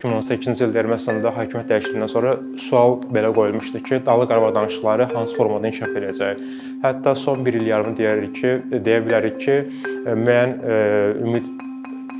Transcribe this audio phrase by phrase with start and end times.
[0.00, 5.68] 2018-ci ildə Ermənistanda hakimiyyət dəyişikliyindən sonra sual belə qoyulmuşdu ki, Dağlıq Qarabağ danışıqları hansı formada
[5.68, 6.44] inkişaf edəcək?
[6.84, 8.54] Hətta son 1 il yarım deyərik ki,
[8.86, 9.56] deyə bilərik ki,
[10.08, 10.56] müəyyən
[11.26, 11.50] ümid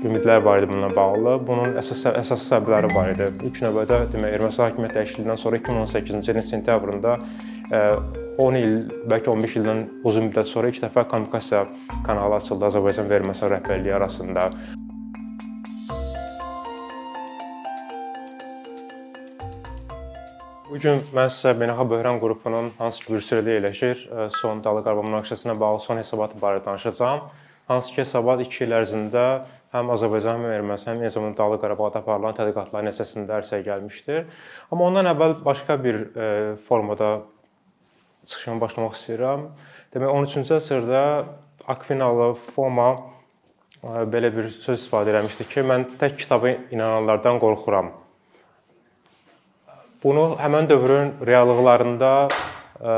[0.04, 1.38] ümidlər var idi bununla bağlı.
[1.48, 3.30] Bunun əsas əsas səbəbləri var idi.
[3.48, 7.16] İlk növbədə demək Ermənistan hakimiyyət dəyişikliyindən sonra 2018-ci ilin sentyabrında
[8.40, 8.76] 10 il,
[9.08, 11.66] bəlkə 15 ildən uzun müddət sonra ilk dəfə kommunikasiya
[12.06, 14.48] kanalı açıldı Azərbaycan və Ermənistan rəhbərliyi arasında.
[20.70, 24.02] Bu gün mən sizə Beynəlxalq Böhran qrupunun hansı ki Brüsseldə yerləşir,
[24.36, 27.24] son Dağlıq Qarabağ münaqişəsinə bağlı son hesabatı barədə danışacağam.
[27.66, 29.24] Hansı ki hesabat 2 il ərzində
[29.74, 34.28] həm Azərbaycan, həm Ermənistan, həm zamanda Dağlıq Qarabağda aparılan tədqiqatların nəticəsində ərsəyə gəlmişdir.
[34.70, 35.98] Amma ondan əvvəl başqa bir
[36.68, 37.08] formada
[38.30, 39.48] çıxışıma başlamaq istəyirəm.
[39.96, 41.00] Demək 13-cü əsrdə
[41.74, 42.92] Akvinalı Foma
[43.82, 47.90] belə bir söz istifadə etmişdi ki, mən tək kitaba inananlardan qorxuram.
[50.02, 52.92] Bunu həmin dövrün reallıqlarında ə,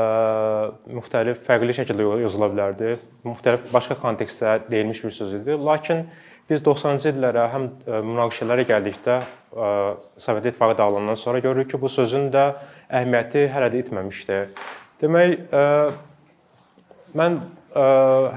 [0.87, 2.93] müxtəlif fərqli şəkildə yazıla bilərdi.
[3.27, 5.57] Müxtəlif başqa kontekstdə deyilmiş bir söz idi.
[5.59, 6.05] Lakin
[6.47, 7.65] biz 90-cı illərə həm
[8.07, 9.71] münaqişələrə gəldikdə ə,
[10.15, 12.45] Sovet İttifaqı dağılandan sonra görürük ki, bu sözün də
[12.87, 14.39] əhəmiyyəti hələ də itməmişdi.
[15.03, 15.65] Demək, ə,
[17.19, 17.35] mən
[17.75, 17.89] ə,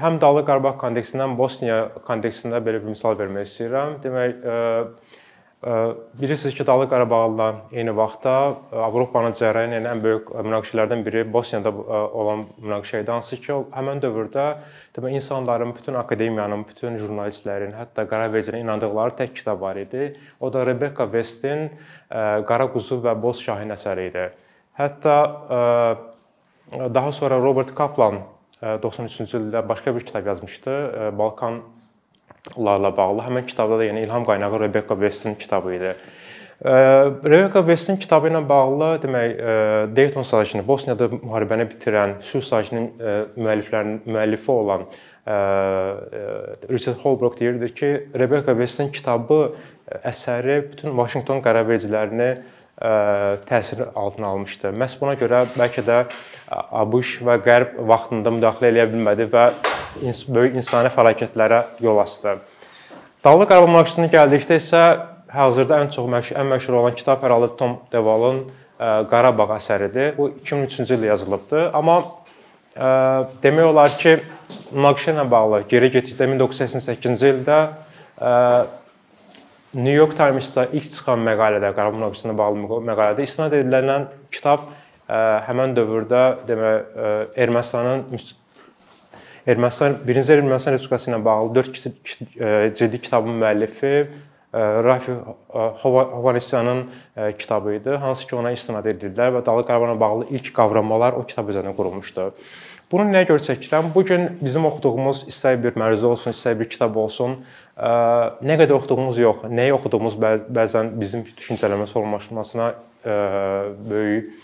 [0.03, 3.95] həm Dağlıq Qarabağ kontekstindən Bosniya kontekstində belə bir misal vermək istəyirəm.
[4.03, 5.23] Demək, ə,
[6.13, 8.33] Bilirsiniz ki, Dağlıq Qarabağla eyni vaxtda
[8.77, 11.71] Avropanın cərəyan edən ən böyük münaqişələrdən biri Bosniyada
[12.13, 14.45] olan münaqişə idi, hansı ki, həmin dövrdə
[14.93, 20.11] demək insanların, bütün akademiyanın, bütün jurnalistlərin, hətta qaravercilərin inandıqları tək kitab var idi.
[20.39, 21.71] O da Rebecca Westin
[22.09, 24.27] Qara quzu və Boz şahin əsəri idi.
[24.77, 25.15] Hətta
[26.69, 28.21] daha sonra Robert Kaplan
[28.61, 30.77] 93-cü ildə başqa bir kitab yazmışdı,
[31.17, 31.59] Balkan
[32.57, 33.21] larla bağlı.
[33.27, 35.95] Həmin kitabda da yəni ilham qaynağı Rebecca Westin kitabı idi.
[36.65, 39.37] Rebecca Westin kitabı ilə bağlı demək
[39.95, 42.87] Dayton sazişini, Bosniyada müharibəni bitirən sülh sazişinin
[43.37, 44.87] müəlliflərinin müəllifi olan
[46.71, 49.51] Richard Holbrooke deyirdi ki, Rebecca Westin kitabı
[50.01, 52.31] əsəri bütün Vaşinqton qərarvericilərini
[53.49, 54.73] təsir altına almışdı.
[54.73, 56.03] Məhz buna görə bəlkə də
[56.49, 59.45] ABŞ və Qərb vaxtında müdaxilə edə bilmədi və
[60.03, 62.37] böyük insani fəlakətlərə yol açdı.
[63.25, 64.81] Dağlıq Qarabağ münaqişəsinə gəldikdə isə
[65.33, 68.45] hazırda ən çox məşhur, ən məşhur olan kitab hər halda Tom Devalın
[68.77, 70.13] Qarabağ əsəridir.
[70.17, 71.97] Bu 2003-cü ildə yazılıbdı, amma
[73.43, 74.19] demək olar ki,
[74.71, 77.59] münaqişə ilə bağlı geri getdikdə 1988-ci ildə
[79.73, 84.69] New York Times-da ilk çıxan məqalədə, Qarabağ münaqişəsinə bağlı məqalədə istinad edilən kitab
[85.09, 88.05] həmin dövrdə demək Ermənistanın
[89.47, 91.77] Ermənistan 1-ci Ermənistan Respublikası ilə bağlı 4
[92.75, 94.07] ciddi kitabın müəllifi
[94.83, 95.11] Rafi
[95.83, 96.85] Hovanesyanın
[97.39, 101.51] kitabı idi, hansı ki ona istinad edirdilər və Dağlıq Qarabağla bağlı ilk qavramalar o kitab
[101.53, 102.33] üzərində qurulmuşdu.
[102.91, 103.93] Bunu nəyə görə çəkirəm?
[103.95, 107.37] Bu gün bizim oxuduğumuz istər bir məruzə olsun, istər bir kitab olsun,
[107.77, 110.19] nə qədər oxuduğumuz yox, nəyi oxuduğumuz
[110.59, 112.69] bəzən bizim düşüncələrimə formalaşmasına
[113.87, 114.35] böyük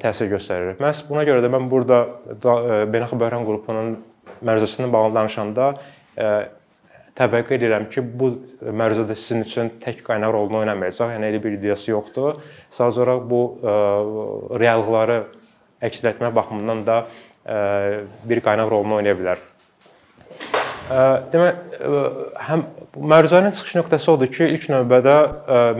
[0.00, 0.80] təsir göstərir.
[0.80, 2.04] Məhz buna görə də mən burada
[2.42, 3.94] Beynəlxalq Böhran qrupunun
[4.44, 5.70] məruzəsindən bağlı danışanda
[7.14, 8.32] təvəqqə edirəm ki, bu
[8.74, 11.12] məruzədə sizin üçün tək qaynaq rolunu oynamayacaq.
[11.14, 12.40] Yəni elə bir ideyası yoxdur.
[12.74, 13.42] Sadəcə olaraq bu
[14.58, 15.18] reallıqları
[15.84, 16.96] əks etdirmək baxımından da
[18.26, 19.42] bir qaynaq rolunu oynaya bilər.
[21.32, 21.78] Demək,
[22.48, 22.66] həm
[23.14, 25.14] məruzənin çıxış nöqtəsi odur ki, ilk növbədə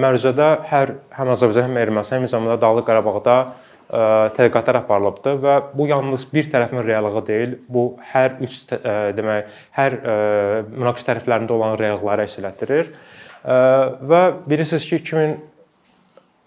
[0.00, 3.37] məruzədə hər həm Azərbaycan, həm Ermənistan, eyni zamanda Dağlıq Qarabağda
[3.90, 8.60] tədqiqatlar aparılıbdı və bu yalnız bir tərəfin reallığı deyil, bu hər üç
[9.16, 9.98] demək, hər
[10.72, 12.94] münaqişə tərəflərində olan reallıqları əks etdirir.
[13.44, 15.34] Və bilirsiniz ki, 2000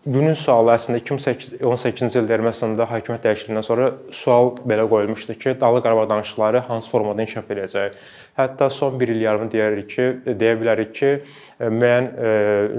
[0.07, 6.07] günün sualı əslində 2018-ci ildə Ermənistanda hakimiyyət dəyişikliyindən sonra sual belə qoyulmuşdu ki, Dağlıq Qarabağ
[6.09, 7.97] danışıqları hansı formada inkişaf edəcək?
[8.39, 10.07] Hətta son 1 il yarım deyərik ki,
[10.39, 11.11] deyə bilərik ki,
[11.59, 12.09] müəyyən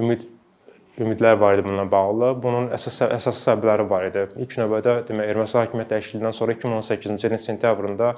[0.00, 0.24] ümid
[1.04, 2.32] ümidlər var idi bununla bağlı.
[2.42, 4.26] Bunun əsas əsas səbəbləri var idi.
[4.44, 8.12] İlk növbədə demək Ermənistan hakimiyyət dəyişikliyindən sonra 2018-ci ilin sentyabrında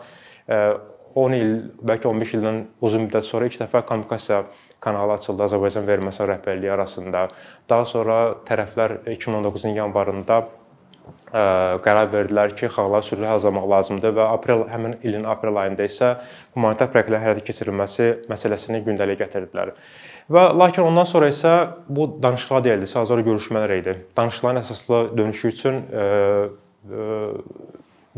[1.21, 4.45] 10 il, bəlkə 15 ildən uzun müddət sonra ilk dəfə kommunikasiya
[4.81, 7.27] kanalı açıldı Azərbaycan və Ermənistan rəhbərliyi arasında.
[7.69, 11.43] Daha sonra tərəflər 2019-un yanvarında ə,
[11.85, 16.15] qərar verdilər ki, xalqlar sülhə hazırlamaq lazımdır və aprel həmin ilin aprel ayında isə
[16.55, 19.75] humanitar proyektlərin həyata keçirilməsi məsələsini gündəliyə gətirdilər.
[20.31, 21.53] Və lakin ondan sonra isə
[21.91, 23.95] bu danışıqlar deyildi, sadəcə görüşmələr idi.
[24.17, 26.05] Danışıqların əsaslı dönüşü üçün ə,
[26.87, 27.07] ə,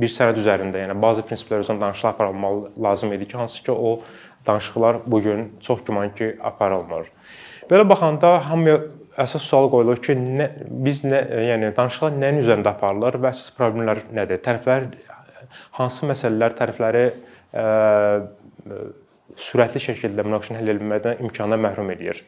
[0.02, 3.94] bir sənəd üzərində, yəni bazı prinsiplər üzərində danışıqlar aparılmalı lazım idi ki, hansı ki o
[4.46, 7.08] danışıqlar bu gün çox güman ki, aparılmır.
[7.70, 8.78] Belə baxanda hamıya
[9.24, 10.50] əsas sual qoyulur ki, nə,
[10.84, 14.44] biz nə, yəni danışıqlar nəyin üzərində aparılır və əsas problemlər nədir?
[14.44, 14.90] Tərəflər
[15.80, 17.06] hansı məsələlər tərəfləri
[17.56, 17.66] ə,
[19.40, 22.22] sürətli şəkildə münaqişəni həll etmədən imkandan məhrum edir.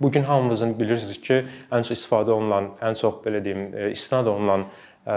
[0.00, 1.42] Bu gün hamımızın bilirsiniz ki,
[1.72, 5.16] ən çox istifadə olunan, ən çox belə deyim, istinad olunan ə,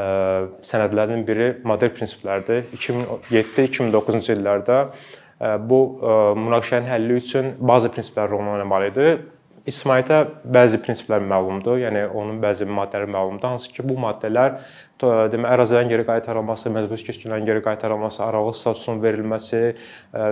[0.64, 2.70] sənədlərin biri model prinsiplərdir.
[2.78, 5.82] 2007-2009-cu illərdə ə, bu
[6.40, 9.18] münaqişənin həlli üçün bazı prinsiplər rol oynamalı
[9.70, 10.20] İsmaildə
[10.50, 14.56] bəzi prinsiplər məlumdur, yəni onun bəzi maddələri məlumdur, hansı ki, bu maddələr
[15.32, 19.60] demə ərazilərin geri qaytarılması, məcburi keçkilərin geri qaytarılması, aralıq statusunun verilməsi,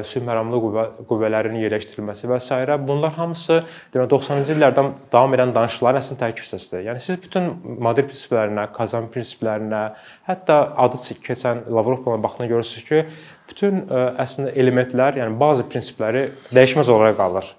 [0.10, 2.58] sülh məramlı qüvvə, qüvvələrinin yerləşdirilməsi və s.
[2.88, 3.62] bunlar hamısı
[3.94, 6.84] demə 90-cı illərdən davam edən danışıqların əslində tərkib hissəsidir.
[6.90, 9.84] Yəni siz bütün model prinsiplərinə, Kazan prinsiplərinə,
[10.28, 10.58] hətta
[10.88, 11.00] adı
[11.30, 13.06] keçən Lavrov plana baxdığında görürsüz ki,
[13.54, 13.86] bütün
[14.20, 17.56] əslində elementlər, yəni bəzi prinsipləri dəyişməz olaraq qalır.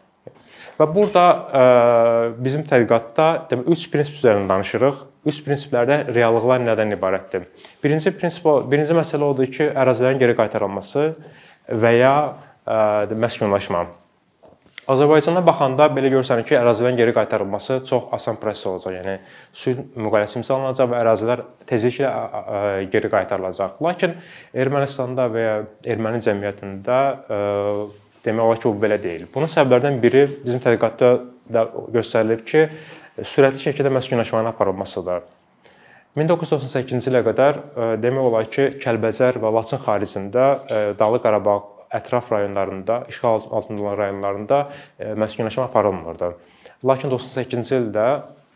[0.79, 1.63] Və burada ə,
[2.39, 5.01] bizim tədqiqatda demək 3 prinsip üzərində danışırıq.
[5.27, 7.49] 3 prinsiplərdə reallıqlar nədən ibarətdir?
[7.83, 11.09] Birinci prinsip birinci məsələ odur ki, ərazilərin geri qaytarılması
[11.83, 12.15] və ya
[12.63, 13.89] ə, məskunlaşma.
[14.89, 18.95] Azərbaycana baxanda belə görsən ki, ərazilərin geri qaytarılması çox asan proses olacaq.
[18.97, 19.19] Yəni
[19.53, 22.13] sülh müqaviləsi imzalanacaq və ərazilər tezliklə
[22.95, 23.83] geri qaytarılacaq.
[23.85, 24.15] Lakin
[24.57, 25.57] Ermənistanda və ya
[25.93, 27.01] erməni cəmiyyətində
[28.25, 29.27] demək olar ki, bu belə deyil.
[29.35, 31.11] Bunun səbəblərindən biri bizim tədqiqatda
[31.55, 32.69] da göstərilib ki,
[33.27, 35.27] sürətli şəkildə məskunlaşmanın aparılmasıdır.
[36.19, 41.59] 1998-ci ilə qədər e, demək olar ki, Kəlbəcər və Laçın xaricində e, Dağlıq Qarabağ
[41.95, 44.59] ətraf rayonlarında, işğal altında olan rayonlarında
[44.99, 46.33] e, məskunlaşma aparılmırdı.
[46.85, 48.09] Lakin 98-ci ildə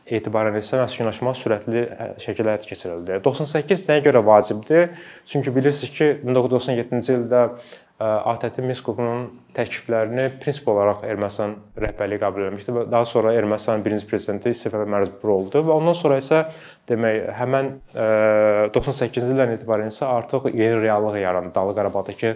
[0.06, 1.84] etibarən isə məskunlaşma sürətli
[2.22, 3.20] şəkildə həyata keçirildi.
[3.24, 4.90] 98 nəyə görə vacibdir?
[5.30, 7.46] Çünki bilirsiniz ki, 1997-ci ildə
[8.02, 14.08] ATƏT Minsk qrupunun təkliflərini prinsip olaraq Ermənistan rəhbərliyi qəbul etmişdi və daha sonra Ermənistanın birinci
[14.10, 16.40] prezidenti istifaya məcbur oldu və ondan sonra isə
[16.88, 17.68] demək həmin
[18.74, 22.32] 98-ci ildən etibarən isə artıq yeni reallıq yarandı Dağlıq Qarabağdakı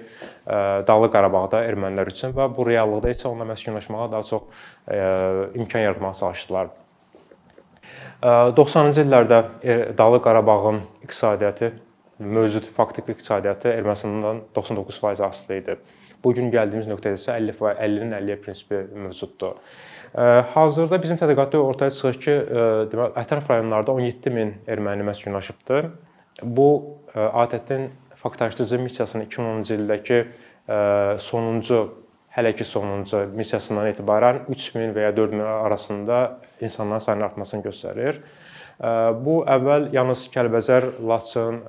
[0.91, 4.43] Dağlıq Qarabağda ermənilər üçün və bu reallıqda isə onunla məskunlaşmağa daha çox
[5.57, 6.71] imkan yaratmağa çalışdılar.
[8.23, 9.43] 90-cı illərdə
[9.99, 11.73] Dağlıq Qarabağın iqtisadiyyatı
[12.19, 15.77] mövcud faktiki iqtisadiyyatı Ermənistandan 99% asılı idi.
[16.25, 19.59] Bu gün gəldiyimiz nöqtədə isə 50 50-nin 50-yə prinsipi mövcuddur.
[20.55, 22.35] Hazırda bizim tədqiqatda ortaya çıxır ki,
[22.93, 25.91] deməli ətraf rayonlarda 17 min erməni məskunlaşıbdır.
[26.43, 30.25] Bu ATƏT-in faktlaşdırıcı missiyasının 2010-cu ildəki
[31.21, 31.83] sonuncu
[32.37, 38.19] hələ ki sonuncu missiyasından etibarən 3000 və ya 4000 arasında insanların sayının artmasını göstərir.
[38.77, 41.63] Bu əvvəl yalnız Kəlbəcər, Laçın,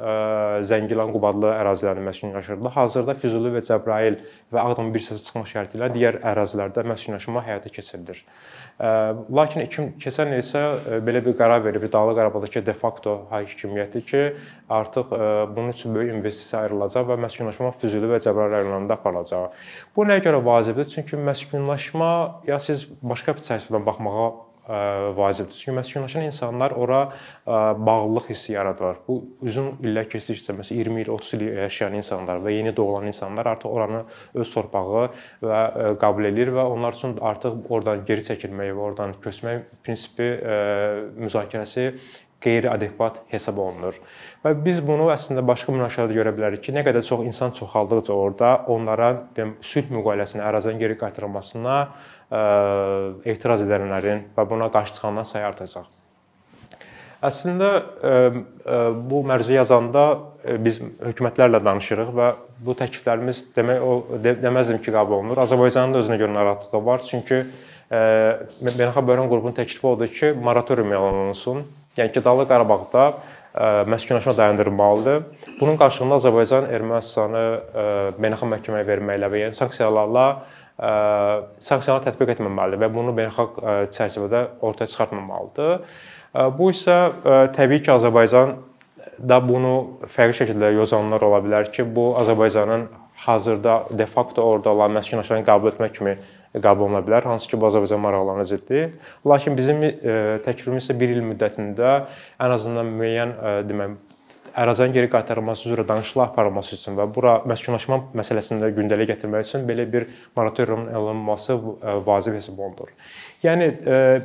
[0.67, 2.71] Zəngilan, Qubadlı ərazilərində məskunlaşırdı.
[2.75, 4.17] Hazırda Füzuli və Cəbrayıl
[4.51, 8.19] və Ağdam bir hissəsi çıxmaq şərti ilə digər ərazilərdə məskunlaşma həyata keçirilir.
[9.39, 9.63] Lakin
[10.03, 10.63] keçən il isə
[11.05, 14.23] belə bir qərar verib Dağlıq Qarabağdakı de facto hakimiyyəti ki,
[14.69, 15.13] artıq
[15.55, 19.55] bunun üçün böyük investisiya ayrılacaq və məskunlaşma Füzuli və Cəbrayıl rayonlarında aparılacaq.
[19.95, 20.91] Bu nəyə görə vacibdir?
[20.91, 22.11] Çünki məskunlaşma
[22.51, 24.27] ya siz başqa bir çərçivədən baxmağa
[25.17, 25.53] vacibdir.
[25.53, 27.09] Çünki məskunlaşan insanlar ora
[27.87, 28.99] bağlılıq hissi yaradır.
[29.07, 33.45] Bu uzun illər keçdikcə məsələn 20 il, 30 il yaşayan insanlar və yeni doğulan insanlar
[33.53, 34.03] artıq oranı
[34.33, 35.07] öz torpağı
[35.43, 35.63] və
[36.03, 40.31] qəbul edir və onlar üçün artıq oradan geri çəkilmək və oradan köçmək prinsipi
[41.17, 41.91] müzakirəsi
[42.43, 43.95] qeyri-adekvat hesab olunur.
[44.45, 48.51] Və biz bunu əslində başqa münaqişələrdə görə bilərik ki, nə qədər çox insan çoxaldıqca orada
[48.73, 49.09] onlara
[49.65, 51.77] sülh müqaviləsinə, ərazidən geri qaytarılmasına
[52.27, 55.85] etiraz edənlərin və buna qarşı çıxanların sayı artacaq.
[57.27, 57.69] Əslində
[59.09, 60.03] bu məruzə yazanda
[60.61, 62.27] biz hökumətlərlə danışırıq və
[62.61, 65.41] bu təkliflərimiz demək o deməzdim ki, qəbul olunur.
[65.41, 67.01] Azərbaycanın da özünə görə narahatlığı var.
[67.07, 67.41] Çünki
[67.89, 71.63] Beynəlxalq Böhran qrupunun təklifi odur ki, moratorium elan olunsun.
[71.97, 73.07] Yəni ki, Dağlıq Qarabağda
[73.89, 75.23] məskunlaşma dayandırılmalıdır.
[75.59, 77.45] Bunun qarşılığında Azərbaycan Ermənistanı
[78.19, 80.27] beynəlxalq məhkəməyə verməklə və yəni sanksiyalarla
[80.77, 83.57] sanksiyalar tətbiq etməməlidir və bunu beynəlxalq
[83.95, 85.81] çərçivədə ortaya çıxartmamalıdır.
[86.57, 86.97] Bu isə
[87.55, 88.55] təbii ki, Azərbaycan
[89.17, 89.73] da bunu
[90.13, 92.87] fərqli şəkildə yozanlar ola bilər ki, bu Azərbaycanın
[93.25, 96.13] hazırda de facto orada olan məskunlaşanları qəbul etmək kimi
[96.57, 98.91] qəbul oluna bilər, hansı ki, bu Azərbaycan maraqlarına ziddir.
[99.25, 99.81] Lakin bizim
[100.45, 101.95] təklifimiz isə 1 il müddətində
[102.37, 103.33] ən azından müəyyən
[103.65, 103.97] demək
[104.57, 109.67] ərazilərin geri qaytarılması üzrə danışıqlar aparılması üçün və bura məskunlaşma məsələsini də gündəliyə gətirmək üçün
[109.69, 111.57] belə bir moratoriumun elan olunması
[112.05, 112.91] vacib hesab olunur.
[113.43, 113.67] Yəni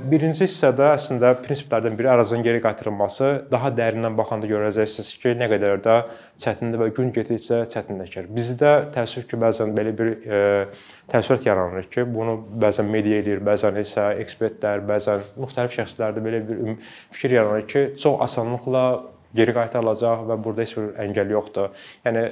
[0.08, 3.28] birinci hissədə əslində prinsiplərdən biri ərazilərin geri qaytarılması.
[3.52, 5.98] Daha dərindən baxanda görəcəksiniz ki, nə qədər də
[6.40, 8.30] çətindir və gün getdikcə çətinləşir.
[8.32, 10.12] Bizdə təəssüf ki, bəzən belə bir
[11.12, 16.78] təəssürat yaranır ki, bunu bəzən media eləyir, bəzən isə ekspertlər, bəzən müxtəlif şəxslərdə belə bir
[17.12, 18.86] fikir yaranır ki, çox asanlıqla
[19.36, 21.70] geri qaytarılacaq və burada heç bir əngəl yoxdur.
[22.06, 22.22] Yəni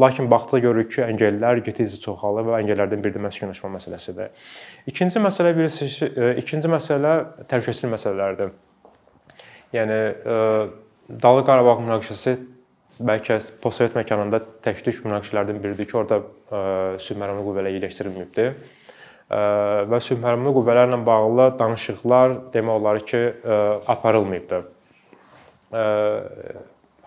[0.00, 4.30] lakin baxdıqda görürük ki, əngəllər getdikcə çoxalır və əngəllərdən biri də məskunlaşma məsələsidir.
[4.88, 5.98] İkinci məsələ bilirsiniz,
[6.42, 7.14] ikinci məsələ
[7.50, 8.54] təhlükəsizlik məsələləridir.
[9.76, 9.98] Yəni
[11.08, 12.38] Dağlıq Qarabağ münaqişəsi
[12.98, 16.22] bəlkə postsovet məkanında təklif münaqişələrdən biridir ki, orada
[17.00, 18.48] sülh məramlı qüvvələr yerləşdirilməyibdi
[19.92, 23.22] və sülh məramlı qüvvələrlə bağlı danışıqlar demək olar ki,
[23.86, 24.64] aparılmayıbdı.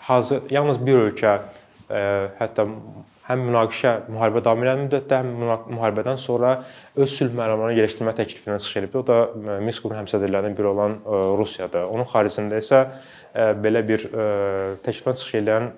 [0.02, 1.38] Hazır yalnız bir ölkə
[2.40, 2.66] hətta
[3.28, 5.30] həm münaqişə müharibə davam edən müddətdə, həm
[5.76, 6.56] müharibədən sonra
[6.96, 8.98] öz sülh məramlarını yerləşdirmə təklifinə çıxış edib.
[9.00, 9.18] O da
[9.62, 10.98] Minsk qrupu həmsədrlərindən biri olan
[11.40, 11.86] Rusiyadır.
[11.92, 12.84] Onun xaricində isə
[13.64, 14.08] belə bir
[14.84, 15.70] təklifdən çıxış edən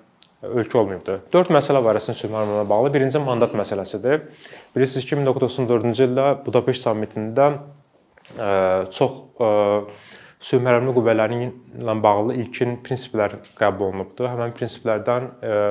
[0.44, 1.18] ölkə olmayıbdı.
[1.32, 2.94] 4 məsələ var əslində sülh məramlarına bağlı.
[2.96, 4.26] Birinci mandat məsələsidir.
[4.74, 7.46] Bilirsiniz ki, 1994-cü ildə Budapeşt sammitində
[8.96, 9.12] çox
[10.44, 14.26] sülh məramlı qüvvələrinin ilə bağlı ilkin prinsiplər qəbul olunubdu.
[14.28, 15.30] Həmin prinsiplərdən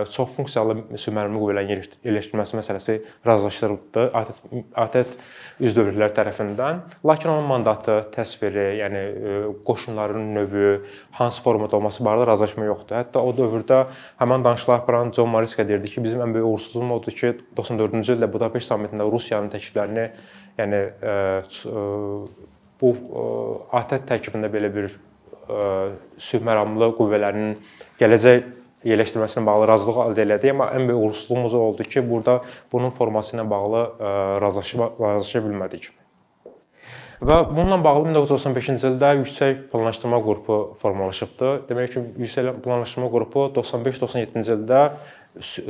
[0.09, 1.69] çox funksiyalı sülh məramlı qüvvələrin
[2.07, 2.95] yerləşdirilməsi məsələsi
[3.27, 4.05] razılaşdırılıbdı
[4.85, 5.13] ATƏT
[5.61, 6.79] üzv dövlətlər tərəfindən.
[7.05, 9.03] Lakin onun mandatı, təsviri, yəni
[9.67, 10.71] qoşunların növü,
[11.19, 12.97] hansı formada olması barədə razılaşma yoxdur.
[13.03, 13.83] Hətta o dövrdə
[14.21, 18.31] həmin danışıqlar aparan John Mariska deyirdi ki, bizim ən böyük uğursuzluğumuz odur ki, 94-cü ildə
[18.33, 20.09] Budapeşt sammitində Rusiyanın təkliflərini
[20.57, 20.81] yəni
[22.83, 22.91] bu
[23.71, 24.91] ATƏT tərkibində belə bir
[26.19, 27.55] sülh məramlı qüvvələrinin
[27.99, 28.43] gələcək
[28.83, 33.45] yerləşdirilməsinə bağlı razılıq əldə elədik, amma ən böyük uğursuzluğumuz oldu ki, burada bunun forması ilə
[33.49, 33.83] bağlı
[34.43, 35.91] razılaşa razılaşa bilmədik.
[37.23, 41.51] Və bununla bağlı 1995-ci ildə yüksək planlaşdırma qrupu formalaşıbdı.
[41.69, 44.81] Demək ki, yüksək planlaşdırma qrupu 95-97-ci ildə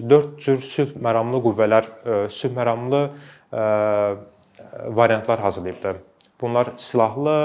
[0.09, 1.91] 4 cür sülh məramlı qüvvələr,
[2.33, 3.03] sülh məramlı
[4.97, 5.93] variantlar hazırlayıbdı.
[6.43, 7.37] Bunlar silahlı,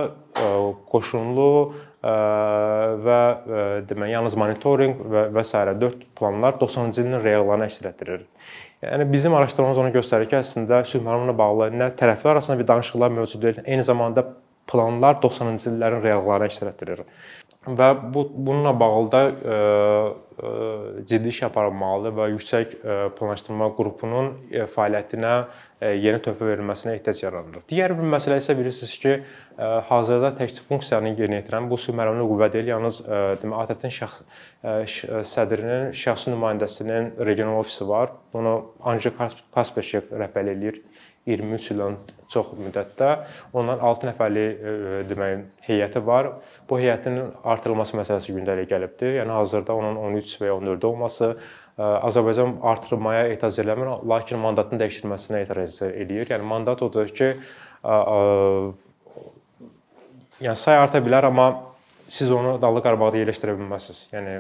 [0.90, 1.52] qoşunlu
[2.02, 3.20] və
[3.86, 5.54] demək, yalnız monitorinq və və s.
[5.80, 8.26] 4 planlar 90-cı ilin reallarını əks etdirir.
[8.82, 13.10] Yəni bizim araşdırmamız onu göstərir ki, əslində sülh məramlı bağlı nə tərəflər arasında bir danışıqlar
[13.14, 14.22] mövcud deyil, eyni zamanda
[14.70, 17.06] planlar 90-cı illərin reallarını əks etdirir.
[17.66, 19.22] Və bu bununla bağlı da
[21.10, 22.76] ciddi iş aparılmalıdır və yüksək
[23.18, 24.30] planlaşdırma qrupunun
[24.76, 25.34] fəaliyyətinə
[25.80, 27.62] yeni töhfə verilməsinə ehtiyac yaranır.
[27.70, 29.12] Digər bir məsələ isə bilirsiniz ki,
[29.88, 33.00] hazırda təkcə funksiyanı yerinə yetirən bu sülh məramlı qüvvə deyil, yalnız
[33.42, 38.16] demək ATƏT-in şəxs sədrinin, şəxsi nümayəndəsinin regional ofisi var.
[38.34, 39.14] Bunu Anji
[39.54, 40.82] Kasperçik rəhbərlik eləyir
[41.28, 41.96] 23 ildən
[42.32, 43.08] çox müddətdə.
[43.52, 44.62] Onların 6 nəfərlik
[45.10, 46.30] demək heyəti var.
[46.68, 49.18] Bu heyətin artırılması məsələsi gündəliyə gəlibdir.
[49.20, 51.34] Yəni hazırda onun 13 və ya 14 olması
[51.78, 56.26] Azərbaycan artırmaya etiraz eləmir, lakin mandatın dəyişdirilməsinə etiraz eləyir.
[56.32, 57.28] Yəni mandat odur ki,
[60.42, 61.46] yəni say arta bilər, amma
[62.10, 64.00] siz onu Dağlıq Qarabağda yerləşdirə bilməzsiniz.
[64.10, 64.34] Yəni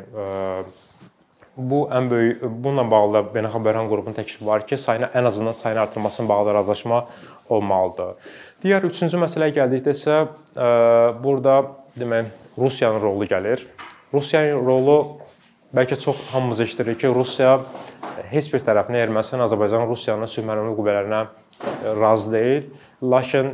[1.58, 5.80] bu ən böyük bununla bağlı beynəlxalq böhran qrupunun təklifi var ki, sayını ən azından sayını
[5.86, 7.04] artırmasına bağlı razılaşma
[7.48, 8.34] olmalıdır.
[8.64, 10.18] Digər üçüncü məsələyə gəldikdə isə
[11.22, 11.60] burada
[11.98, 13.62] demək Rusiyanın rolu gəlir.
[14.14, 14.98] Rusiyanın rolu
[15.74, 17.58] bəlkə çox hamımız eşidirik ki, Rusiya
[18.32, 21.24] heç bir tərəfinə Ermənistan, Azərbaycan Rusiyanın sülh məramlı qüvvələrinə
[22.00, 22.68] razı deyil.
[23.02, 23.50] Lakin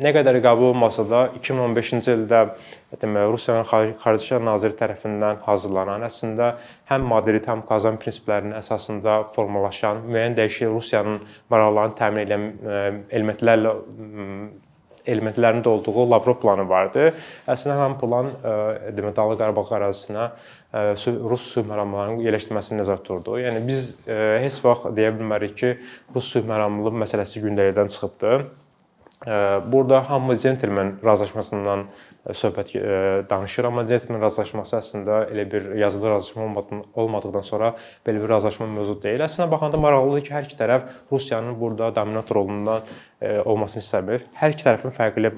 [0.00, 2.40] nə qədər qəbul olmasa da 2015-ci ildə
[3.02, 3.68] demək Rusiyanın
[4.00, 6.54] Xarici İşlər naziri tərəfindən hazırlanan, əslində
[6.90, 11.20] həm Madrid, həm Kazan prinsiplərinin əsasında formalaşan müəyyən dəyişiklik Rusiyanın
[11.52, 12.48] maraqlarını təmin edən
[13.10, 13.76] elementlərlə
[15.06, 17.10] elementlərinin də olduğu Lavrov planı vardı.
[17.48, 18.32] Əslində həmin plan
[18.96, 20.30] demək Dağlıq Qarabağ ərazisinə
[21.30, 23.40] Rus sülh məramlarının yerləşdirilməsini nəzərdə tuturdu.
[23.42, 25.72] Yəni biz heç vaxt deyə bilmərik ki,
[26.14, 28.36] Rus sülh məramlı məsələsi gündəlikdən çıxıbdı.
[29.72, 31.84] Burada hamı centlmen razılaşmasından
[32.20, 32.74] söhbət
[33.30, 36.64] danışır, amma centlmen razılaşması əslində elə bir yazılı razılaşma
[37.00, 37.70] olmadıqdan sonra
[38.06, 39.24] belə bir razılaşma mövcud deyil.
[39.24, 44.26] Əslində baxanda maraqlıdır ki, hər iki tərəf Rusiyanın burada dominant rolundan olmasını istəmir.
[44.36, 45.30] Hər iki tərəfin fərqli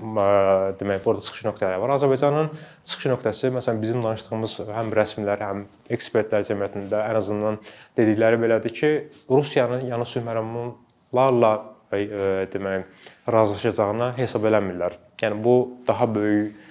[0.80, 1.94] demək, burada çıxış nöqtələri var.
[1.96, 2.50] Azərbaycanın
[2.82, 5.62] çıxış nöqtəsi məsələn bizim danışdığımız həm rəsmilər, həm
[5.94, 7.60] ekspertlər cəmiyyətində ən azından
[7.98, 8.92] dedikləri belədir ki,
[9.30, 11.52] Rusiyanın yanı sülh məramlarla
[11.92, 14.98] demək razılaşacağına hesab eləmirlər.
[15.22, 16.70] Yəni bu daha böyük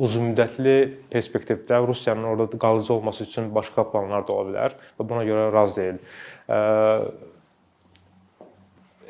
[0.00, 0.76] uzunmüddətli
[1.12, 5.82] perspektivdə Rusiyanın orada qalıcı olması üçün başqa planlar da ola bilər və buna görə razı
[5.82, 6.00] deyil.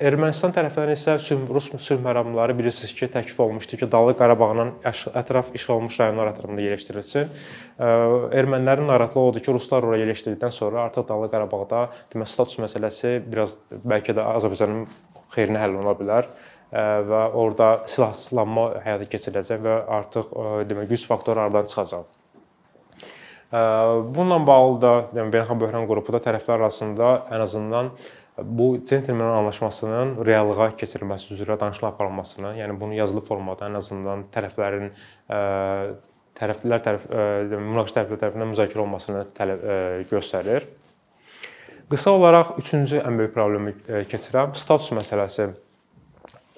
[0.00, 1.14] Ermənistan tərəfindən isə
[1.52, 4.70] Rus sülh məramları bilirsiniz ki, təklif olunmuşdu ki, Dağlıq Qarabağın
[5.20, 7.34] ətraf işğal olunmuş rayonlar ətrafında yerləşdirilsin.
[8.40, 11.82] Ermənilərin narahatlığı odur ki, ruslar ora yerləşdirdikdən sonra artıq Dağlıq Qarabağda
[12.14, 14.88] demək status məsələsi biraz bəlkə də Azərbaycanın
[15.36, 16.32] xeyrinə həll ola bilər
[16.72, 20.32] və orada silahsızlanma həyata keçiriləcək və artıq
[20.70, 22.06] demək güc faktoru aradan çıxacaq.
[23.50, 27.90] Bununla bağlı da yəni Beynəlxalq Böhran qrupu da tərəflər arasında ən azından
[28.38, 34.92] bu centlmen anlaşmasının reallığa keçirilməsi üzrə danışıqlar aparılmasını, yəni bunu yazılı formada ən azından tərəflərin
[36.38, 39.66] tərəflər tərəf münaqişə tərəfləri tərəfindən müzakirə olunmasını tələb
[40.12, 40.70] göstərir.
[41.90, 43.74] Qısa olaraq üçüncü ən böyük problemi
[44.08, 45.50] keçirəm, status məsələsi.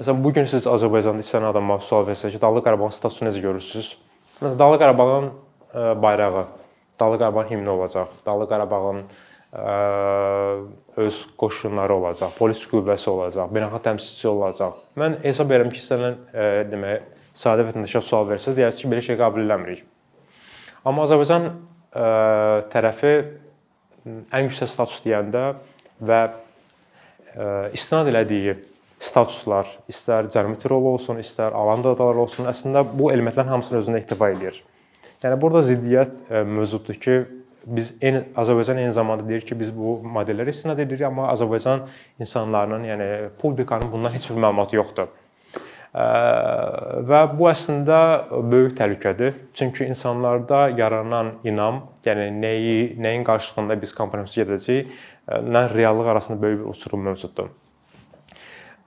[0.02, 3.92] Məsələn, bu gün siz Azərbaycanda istəyən adama sual versəz ki, Dağlıq Qarabağın statusunu necə görürsüz?
[4.40, 5.28] Məsələn, Dağlıq Qarabağın
[6.02, 6.40] bayrağı,
[6.98, 9.02] Dağlıq Qarabağın himni olacaq, Dağlıq Qarabağın
[10.96, 14.80] öz qoşunları olacaq, polis qüvvəsi olacaq, beynəlxalq təmsilçisi olacaq.
[14.98, 16.18] Mən hesab edirəm ki, istənilən
[16.72, 17.06] demək,
[17.44, 19.86] sadə vətəndaşa sual versəz, deyərsiniz ki, belə şey qəbul eləmirik.
[20.82, 21.46] Amma Azərbaycan
[22.74, 23.14] tərəfi
[24.34, 25.46] ən yüksək status deyəndə
[26.02, 26.20] və
[27.78, 28.58] istinad elədiyi
[29.02, 34.30] statuslar, istər Cənubi Tirol olsun, istər Alanda adaları olsun, əslində bu elementlərin hamısını özündə ehtiva
[34.34, 34.60] edir.
[35.22, 37.16] Yəni burada ziddiyyət mövcuddur ki,
[37.62, 41.84] biz eyni Azərbaycan eyni zamanda deyir ki, biz bu modellərə istinad edirik, amma Azərbaycan
[42.22, 43.08] insanlarının, yəni
[43.42, 45.10] publikanın bundan heç bir məlumatı yoxdur.
[45.92, 47.98] Və bu əslində
[48.50, 49.34] böyük təhlükədir.
[49.54, 54.94] Çünki insanlarda yaranan inam, yəni nəyi, nəyin qarşılığında biz kompromisə gedəcəyik,
[55.28, 57.52] nə reallıq arasında böyük bir uçurum mövcuddur.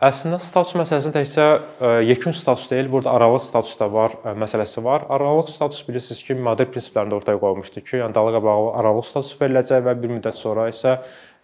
[0.04, 4.82] Əslində status məsələsində təkcə e, yekun status deyil, burada aralıq status da var, e, məsələsi
[4.84, 5.06] var.
[5.16, 9.86] Aralıq status bilirsiniz ki, model prinsiplərində ortaya qoyulmuşdu ki, yəni dalığa bağlı aralıq status veriləcək
[9.86, 10.98] və bir müddət sonra isə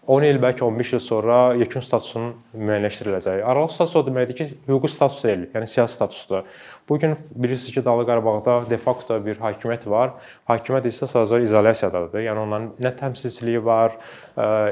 [0.10, 3.44] 10 il, bəlkə 15 il sonra yekun statusunun müəyyənləşdiriləcəyi.
[3.46, 6.48] Aralıq status o deməkdir ki, hüquqi status deyil, yəni siyasi statusdur.
[6.90, 10.16] Bu gün bilirsiniz ki, Dağlıq Qarabağda de facto bir hakimiyyət var.
[10.50, 12.24] Hakimiyyət isə sadəcə izolyasiyadadır.
[12.26, 13.94] Yəni onların nə təmsilçiliyi var,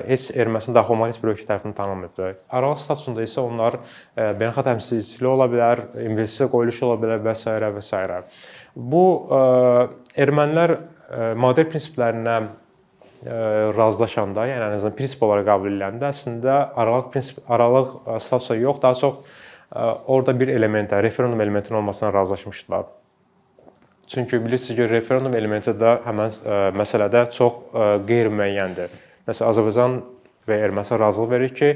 [0.10, 2.40] heç Ermənistan daxil olmayan heç bir ölkə tərəfindən tanınmır.
[2.50, 3.78] Aralıq statusunda isə onlar
[4.18, 7.54] beynəlxalq təmsilçiliyi ola bilər, investisiya qoyuluşu ola bilər və s.
[7.78, 8.24] və s.
[8.74, 9.06] Bu
[10.18, 10.76] ermənilər
[11.38, 12.40] model prinsiplərinə
[13.26, 18.96] razılaşanda, yəni ən azından prinsip olaraq qəbul ediləndə əslində aralıq prinsip aralıq statusa yox, daha
[18.96, 19.16] çox
[20.08, 22.86] orada bir elementə, referendum elementinin olmasına razılaşmışdılar.
[24.08, 26.40] Çünki bilirsiniz ki, referendum elementi də həmin
[26.80, 27.60] məsələdə çox
[28.08, 28.96] qeyri-müəyyəndir.
[29.28, 30.00] Məsələn, Azərbaycan
[30.50, 31.70] və Ermənistan razılıq verir ki,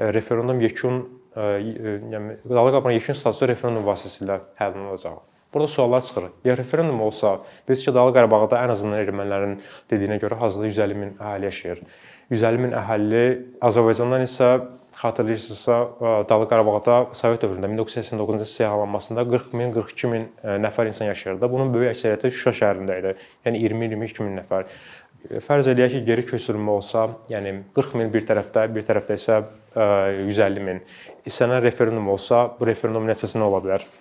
[0.00, 1.04] referendum yekun
[1.36, 5.20] yəni Dağlıq Qarabağın yekun statusu referendum vasitəsilə həll olunacaq.
[5.56, 6.24] Burada suallar çıxır.
[6.44, 9.54] Ya referendum olsa, biz ki, Dağlıq Qarabağda ən azından ermənilərin
[9.88, 11.80] dediyinə görə hazırda 150 min əhali yaşayır.
[12.30, 13.22] 150 min əhali
[13.64, 14.50] Azərbaycandan isə
[15.00, 15.78] xatırlayırsınızsa,
[16.28, 20.30] Dağlıq Qarabağda Sovet dövründə 1989-cu il siyahılanmasında 40 min, 42 min
[20.68, 21.52] nəfər insan yaşayırdı.
[21.56, 23.16] Bunun böyük əksəriyyəti Şuşa şəhərində idi.
[23.48, 24.68] Yəni 20-22 min nəfər.
[25.40, 29.44] Fərz eləyək ki, geri köçürülmə olsa, yəni 40 min bir tərəfdə, bir tərəfdə isə
[30.20, 30.84] 150 min.
[31.24, 33.94] İstənilən referendum olsa, bu referendum nəticəsi nə ola bilər?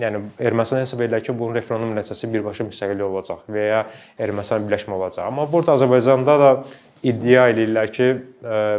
[0.00, 3.84] Yəni Ermənistan hesab edirlər ki, bunun referendum nəticəsi birbaşa müstəqillik olacaq və ya
[4.18, 5.28] Ermənistan birləşmə olacaq.
[5.28, 6.50] Amma burada Azərbaycanda da
[7.04, 8.10] iddia edirlər ki,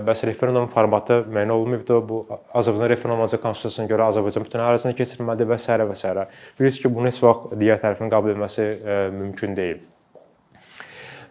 [0.07, 1.99] bəs referendum formatı müəyyən olunmayıbdı.
[2.09, 2.21] Bu
[2.57, 5.81] Azərbaycan referendumca konstitusiyasına görə Azərbaycan bütün ərazisində keçirilməlidir və s.
[5.91, 6.29] və s.
[6.59, 8.71] Bilirsiniz ki, bunu heç vaxt digər tərəfin qəbul etməsi
[9.19, 9.83] mümkün deyil.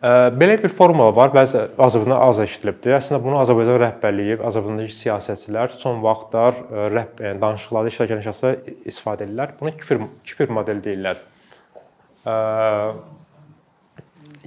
[0.02, 2.96] Belə bir formula var, bəzi Azərbaycanda az eşidilibdir.
[2.98, 6.59] Əslində bunu Azərbaycan rəhbərliyi, Azərbaycandakı siyasətçilər son vaxtlar
[6.92, 8.59] rəhb yəni danışıqlarda iştirak edən şəxslər
[8.90, 9.54] istifadə edirlər.
[9.61, 11.22] Buna kifir kifir modeli deyirlər.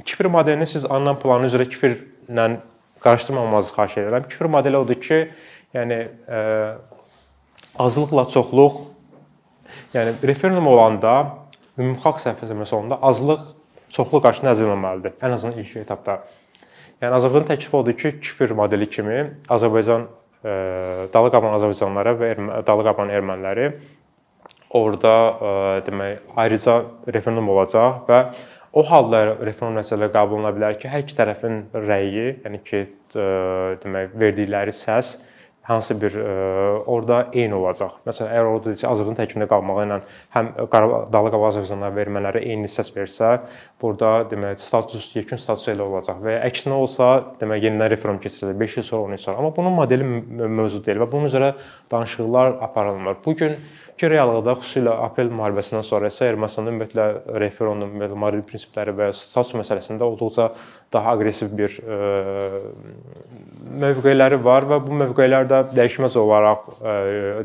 [0.06, 2.50] Kifir modelini siz alınan planı üzrə kifirlə
[3.02, 4.30] qarışdırmamanızı xahiş edirəm.
[4.30, 5.24] Kifir modeli odur ki,
[5.74, 6.04] yəni
[7.80, 8.82] azlıqla çoxluq
[9.96, 11.14] yəni referendum olanda
[11.78, 13.57] ümumxalq səfəri sonunda azlıq
[13.94, 15.16] çoxlu qarşısında əzilməməlidir.
[15.24, 16.20] Ən azından ilk etapda.
[17.02, 19.20] Yəni Azərbaycan təklifi odur ki, kifir modeli kimi
[19.54, 20.54] Azərbaycan e,
[21.14, 22.32] Dalı Qaban Azərbaycanlıları və
[22.68, 23.72] Dalı Qaban erməniləri
[24.78, 25.52] orada e,
[25.88, 26.78] demək ayrıca
[27.14, 28.22] referendum olacaq və
[28.78, 33.30] o halda referendum nəticələri qəbul oluna bilər ki, hər iki tərəfin rəyi, yəni ki, e,
[33.84, 35.16] demək verdikləri səs
[35.68, 36.34] hansı bir ə,
[36.88, 37.98] orada eyni olacaq.
[38.08, 39.98] Məsələn, əgər orada desə Azərbaycan tərkibində qalmağı ilə
[40.36, 43.34] həm Qarabağ Qarabağ Azərbaycanlara vermələri eyni səs versə,
[43.82, 47.10] burada demək status yekun status elə olacaq və əksinə olsa,
[47.42, 49.42] demək yenidən referendum keçiriləcək 5 il sonra, 10 il sonra.
[49.44, 51.52] Amma bunun modeli mövcud deyil və bunun üzrə
[51.92, 53.20] danışıqlar aparılmır.
[53.26, 53.60] Bu gün
[53.98, 59.56] ki reallıqda xüsusilə aprel müharibəsindən sonra isə Ermənistanda ümumiyyətlə referendum və müharibə prinsipləri və status
[59.58, 60.52] məsələsində olduqca
[60.94, 61.98] daha aqressiv bir ə,
[63.84, 66.96] mövqeləri var və bu mövqelər də dəyişməz olaraq ə,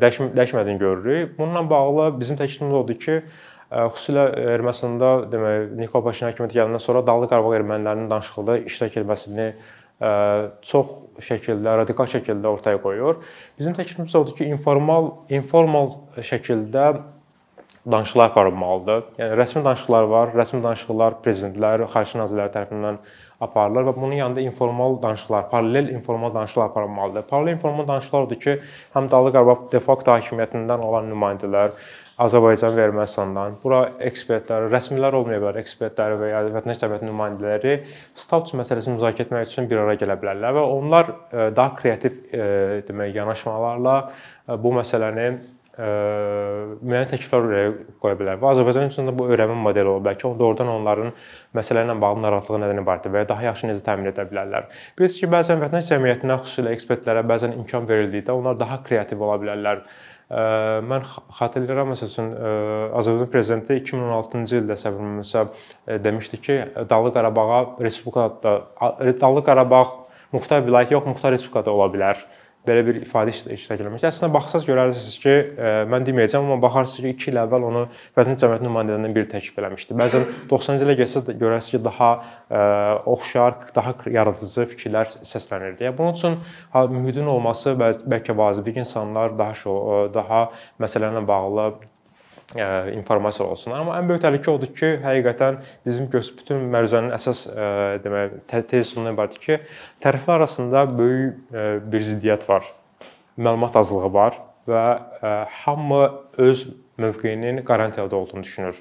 [0.02, 1.34] dəyişm dəyişmədiyini görürük.
[1.38, 7.04] Bununla bağlı bizim təklifimiz odur ki, ə, xüsusilə Ermənistanda demək Nikol Paşinyan hökuməti gələndən sonra
[7.06, 9.52] Dağlıq Qarabağ ermənilərinin danışıqda iştirak etməsini
[10.00, 13.20] çox şəkildə, radikal şəkildə ortaya qoyur.
[13.58, 16.86] Bizim təklifimiz odur ki, informal informal şəkildə
[17.90, 19.02] danışıqlar aparılmalıdır.
[19.18, 22.98] Yəni rəsmi danışıqlar var, rəsmi danışıqlar prezidentlər, xarici nazirləri tərəfindən
[23.42, 27.22] aparılır və bunun yanında informal danışıqlar, paralel informal danışıqlar aparılmalıdır.
[27.22, 28.58] Paralel informal danışıqlar odur ki,
[28.94, 31.74] həm Dağlıq Qarabağ de facto hakimiyyətindən olan nümayəndələr,
[32.22, 37.72] Azərbaycan və Ermənistandan, bura ekspertlər, rəsmilər olmaya bilər, ekspertlər və ya vətəndaş təbiəti nümayəndələri
[38.14, 42.44] status məsələsini müzakirə etmək üçün bir araya gələ bilərlər və onlar e, daha kreativ e,
[42.86, 45.26] demək yanaşmalarla e, bu məsələni
[45.72, 47.68] müəyyən təkliflər oraya
[48.02, 48.40] qoya bilər.
[48.42, 50.04] Və Azərbaycan üçün də bu öyrənmə modeli olur.
[50.04, 51.12] Bəlkə doğrudan onların
[51.56, 54.68] məsələ ilə bağlı narahatlığı nədən ibarətdir və ya daha yaxşı necə təmin edə bilərlər.
[54.98, 59.80] Bilirsiniz ki, bəzən vətəndaş cəmiyyətinə, xüsusilə ekspertlərə bəzən imkan verildikdə onlar daha kreativ ola bilərlər.
[60.88, 61.08] Mən
[61.38, 62.28] xatırlayıram məsələn
[63.00, 65.46] Azərbaycan prezidenti 2016-cı ildə səbəbimizə
[66.04, 68.54] demişdi ki, Dağlıq Qarabağa respublikada
[69.20, 69.82] Dağlıq Qarabağ
[70.32, 72.24] muxtar vilayət yox, muxtar respublikada ola bilər
[72.66, 74.06] belə bir ifadə iştirak eləmişdi.
[74.06, 77.82] Əslində baxsaz görərsiniz ki, e, mən deməyəcəm, amma baxarsınız ki, 2 il əvvəl onu
[78.18, 79.96] Vətən Cəmiyyəti nümayəndələrindən biri təklif eləmişdi.
[79.98, 82.10] Bəzən 90-cı ilə gəlsə də görərsiniz ki, daha
[82.46, 82.64] e,
[83.14, 85.88] oxşar, daha yaradıcı fikirlər səslənirdi.
[85.88, 86.38] Yəni bunun üçün
[86.98, 89.74] mühitin olması bəlkə vacibdir ki, insanlar daha şo,
[90.14, 90.44] daha
[90.82, 91.72] məsələlərlə bağlı
[92.92, 93.72] informasiya olsun.
[93.72, 97.46] Amma ən böyük təhlükə odur ki, həqiqətən bizim bütün məruzənin əsas
[98.04, 99.58] demək tezisi ondan ibarətdir ki,
[100.04, 101.52] tərəflər arasında böyük
[101.92, 102.66] bir ziddiyyət var.
[103.40, 104.36] Məlumat azlığı var
[104.68, 104.84] və
[105.64, 106.02] hamı
[106.36, 106.66] öz
[107.00, 108.76] mövqeyinin qarantiyada olduğunu düşünür.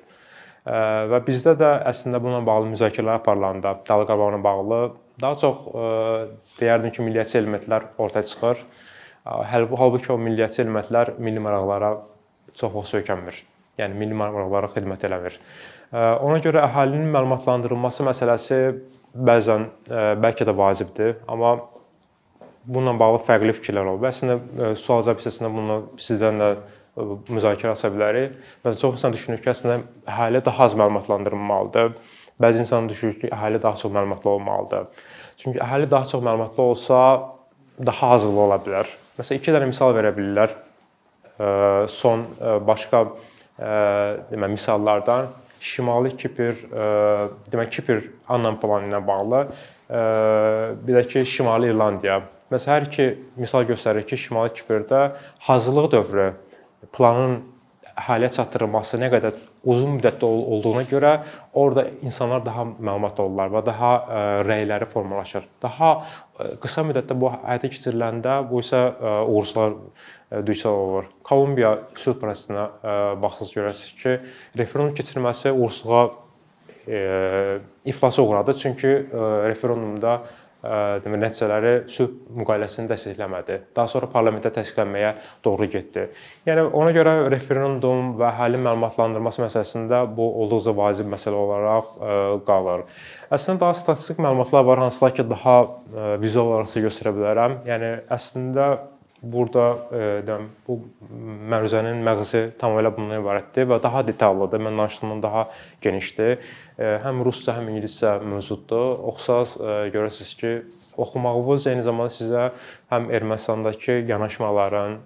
[0.66, 4.82] Və bizdə də əslində bununla bağlı müzakirələr aparılanda, Dağlıq Qarabağla bağlı
[5.22, 5.64] daha çox
[6.60, 8.62] deyərdim ki, milliyyətçi elementlər ortaya çıxır.
[9.24, 11.96] Halbuki o milliyyətçi elementlər milli maraqlara
[12.54, 13.42] çox vaxt söykənmir
[13.82, 15.38] yəni milli maraqlara xidmət eləmir.
[15.92, 18.60] Ona görə əhalinin məlumatlandırılması məsələsi
[19.12, 19.68] bəzən
[20.24, 21.58] bəlkə də vacibdir, amma
[22.64, 24.08] bununla bağlı fərqli fikirlər olur.
[24.12, 26.50] Əslində sual-cavab hissəsində bunu sizdən də
[27.32, 28.38] müzakirə aça bilərik.
[28.62, 31.94] Məsələn, çox insan düşünür ki, əslində əhali daha az məlumatlandırılmalıdır.
[32.42, 34.88] Bəzi insan düşünür ki, əhali daha çox məlumatlı olmalıdır.
[35.42, 37.00] Çünki əhali daha çox məlumatlı olsa,
[37.86, 38.92] daha hazırlı ola bilər.
[39.18, 40.56] Məsələn, iki dənə misal verə bilirlər.
[41.90, 42.28] Son
[42.68, 43.06] başqa
[43.62, 45.30] demə misallardan
[45.62, 46.58] Şimali Kipr,
[47.54, 49.42] demə Kipr anlam planı ilə bağlı,
[50.88, 52.22] bir də ki Şimali İrlandiya.
[52.52, 53.06] Məsələn, hər iki
[53.40, 55.12] misal göstərir ki, Şimali Kiprdə
[55.46, 56.26] hazırlıq dövrü
[56.98, 57.38] planın
[57.94, 61.12] əhaliyə çatdırılması nə qədər uzun müddətli olduğuna görə
[61.54, 63.92] orada insanlar daha məlumatlı olurlar və daha
[64.48, 65.46] rəyləri formalaşır.
[65.62, 65.92] Daha
[66.64, 68.82] qısa müddətdə bu həyata keçiriləndə bu isə
[69.28, 69.78] uğursuzlar
[70.48, 71.12] düçar olur.
[71.28, 72.66] Kolumbiya sülh prosesinə
[73.22, 74.18] baxsaz görərsiniz ki,
[74.58, 76.10] referendum keçirilməsi uğursuzluğa
[77.86, 78.54] iflasa uğradı.
[78.58, 78.88] Çünki
[79.52, 80.22] referendumda
[80.62, 83.58] demək nəticələri sülh müqaviləsini dəstəkləmədi.
[83.76, 86.04] Daha sonra parlamentdə təsdiqlənməyə doğru getdi.
[86.46, 91.92] Yəni ona görə referendum və əhalinin məlumatlandırılması məsələsində bu olduqca vacib məsələ olaraq
[92.46, 92.86] qalır.
[93.34, 95.58] Əslində daha statistik məlumatlar var, hansılar ki, daha
[96.22, 97.62] vizual olaraq göstərə bilərəm.
[97.66, 98.72] Yəni əslində
[99.22, 99.66] burada
[100.26, 100.80] deyəm bu
[101.54, 104.64] məruzənin məğzi tamamilə bundan ibarətdir və daha detallıdır.
[104.66, 105.44] Mən danışdığımdan daha
[105.82, 106.40] genişdir.
[106.82, 108.96] Həm rusca, həm ingiliscə mövcuddur.
[109.12, 109.54] Oxusaz
[109.94, 110.54] görəsiniz ki,
[110.98, 112.48] oxumağınız eyni zamanda sizə
[112.92, 114.98] həm Ermənistandakı yanaşmaların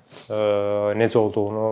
[1.01, 1.67] necə olduğunu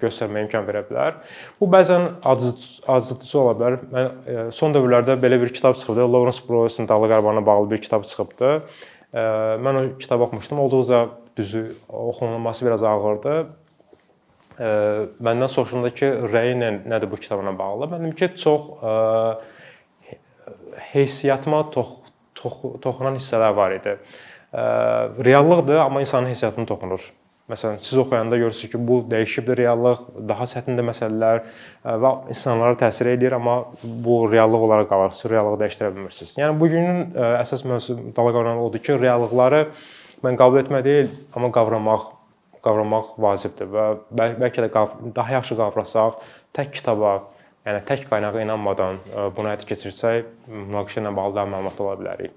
[0.00, 1.18] göstərməyə imkan verə bilər.
[1.60, 3.76] Bu bəzən acıdıcı ola bilər.
[3.92, 6.06] Mən son dövrlərdə belə bir kitab çıxıbdı.
[6.12, 8.56] Lawrence Browers-in Dağlıq Qarabağına bağlı bir kitab çıxıbdı.
[9.14, 10.60] Mən o kitabı oxumuşdum.
[10.60, 13.46] Olduqca düzü oxunulması biraz ağırdı.
[14.56, 17.90] Məndən soruşuldu ki, rəyi nədir bu kitabla bağlı?
[17.92, 18.62] Mən dedim ki, çox
[20.92, 21.92] heysiyatıma tox,
[22.34, 23.98] tox, toxunan hissələr var idi.
[25.28, 27.04] Reallıqdır, amma insanın heysiyyatına toxunur.
[27.46, 31.44] Məsələn, siz oxuyanda görürsüz ki, bu dəyişibdir reallıq, daha çətindir məsələlər
[31.84, 35.12] və insanlara təsir eləyir, amma bu reallıq olaraq qalır.
[35.14, 36.34] Siz reallığı dəyişdirə bilmirsiniz.
[36.40, 37.12] Yəni bu günün
[37.44, 39.66] əsas mövzusu dalğalanan odur ki, reallıqları
[40.24, 42.15] mən qəbul etmək deyil, amma qavramaq
[42.66, 43.86] qavramaq vacibdir və
[44.18, 44.84] bəl bəlkə də
[45.16, 46.18] daha yaxşı qavrasaq,
[46.56, 47.18] tək kitaba,
[47.66, 49.00] yəni tək qaynağa inanmadan
[49.36, 52.34] bunu həyata keçirsək, münaqişə ilə bağlı daha məlumatlı ola bilərik.